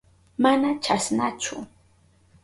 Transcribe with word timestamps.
Mana 0.43 0.69
chasnachu. 0.83 1.55